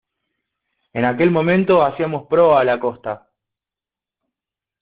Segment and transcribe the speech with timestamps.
[0.93, 3.27] en aquel momento hacíamos proa a la costa.